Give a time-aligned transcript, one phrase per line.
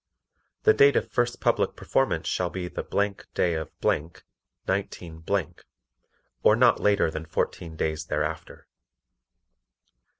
[0.63, 2.81] The date of first public performance shall be the
[3.35, 3.69] day of,
[4.65, 5.23] 19,
[6.41, 8.65] or not later than fourteen days thereafter.